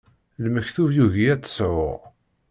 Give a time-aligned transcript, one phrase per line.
[0.43, 1.99] Lmektub yugi ad tt-sɛuɣ.